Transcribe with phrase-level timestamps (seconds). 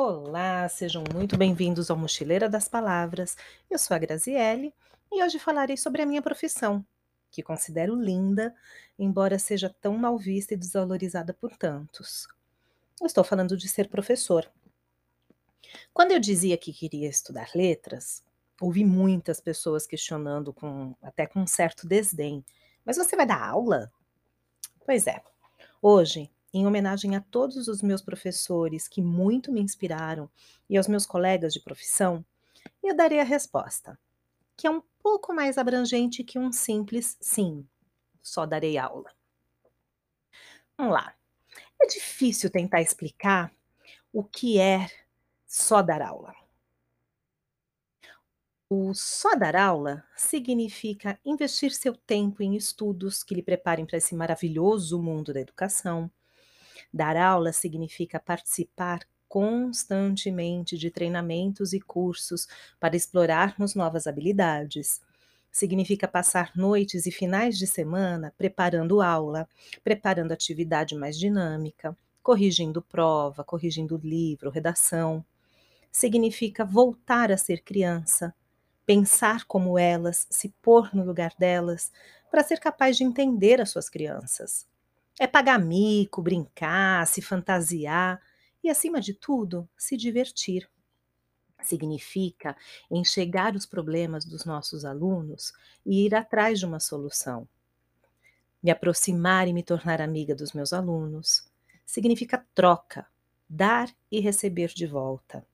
[0.00, 3.36] Olá, sejam muito bem-vindos ao Mochileira das Palavras.
[3.68, 4.72] Eu sou a Graziele
[5.10, 6.86] e hoje falarei sobre a minha profissão,
[7.32, 8.54] que considero linda,
[8.96, 12.28] embora seja tão mal vista e desvalorizada por tantos.
[13.00, 14.48] Eu estou falando de ser professor.
[15.92, 18.22] Quando eu dizia que queria estudar letras,
[18.60, 22.44] ouvi muitas pessoas questionando com até com um certo desdém.
[22.84, 23.90] Mas você vai dar aula?
[24.86, 25.20] Pois é.
[25.82, 30.28] Hoje em homenagem a todos os meus professores que muito me inspiraram
[30.68, 32.24] e aos meus colegas de profissão,
[32.82, 33.98] eu darei a resposta,
[34.56, 37.64] que é um pouco mais abrangente que um simples sim,
[38.20, 39.10] só darei aula.
[40.76, 41.14] Vamos lá.
[41.80, 43.52] É difícil tentar explicar
[44.12, 44.88] o que é
[45.46, 46.34] só dar aula.
[48.68, 54.14] O só dar aula significa investir seu tempo em estudos que lhe preparem para esse
[54.14, 56.10] maravilhoso mundo da educação,
[56.92, 62.48] Dar aula significa participar constantemente de treinamentos e cursos
[62.80, 65.00] para explorarmos novas habilidades.
[65.50, 69.48] Significa passar noites e finais de semana preparando aula,
[69.84, 75.24] preparando atividade mais dinâmica, corrigindo prova, corrigindo livro, redação.
[75.90, 78.34] Significa voltar a ser criança,
[78.86, 81.92] pensar como elas, se pôr no lugar delas,
[82.30, 84.66] para ser capaz de entender as suas crianças.
[85.18, 88.22] É pagar mico, brincar, se fantasiar
[88.62, 90.68] e, acima de tudo, se divertir.
[91.60, 92.56] Significa
[92.88, 95.52] enxergar os problemas dos nossos alunos
[95.84, 97.48] e ir atrás de uma solução.
[98.62, 101.48] Me aproximar e me tornar amiga dos meus alunos.
[101.84, 103.06] Significa troca,
[103.48, 105.44] dar e receber de volta.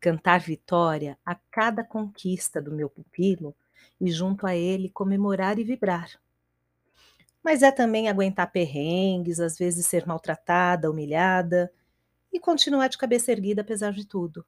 [0.00, 3.54] Cantar vitória a cada conquista do meu pupilo
[4.00, 6.20] e, junto a ele, comemorar e vibrar.
[7.42, 11.72] Mas é também aguentar perrengues, às vezes ser maltratada, humilhada
[12.32, 14.44] e continuar de cabeça erguida apesar de tudo.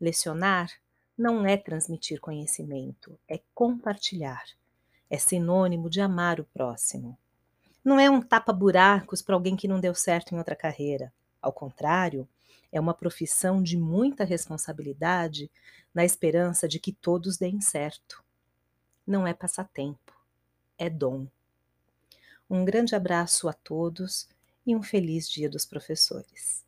[0.00, 0.70] Lecionar
[1.16, 4.42] não é transmitir conhecimento, é compartilhar.
[5.08, 7.16] É sinônimo de amar o próximo.
[7.84, 11.12] Não é um tapa-buracos para alguém que não deu certo em outra carreira.
[11.40, 12.26] Ao contrário,
[12.72, 15.50] é uma profissão de muita responsabilidade
[15.94, 18.24] na esperança de que todos deem certo.
[19.06, 20.12] Não é passatempo,
[20.76, 21.28] é dom.
[22.48, 24.28] Um grande abraço a todos
[24.66, 26.64] e um feliz Dia dos Professores.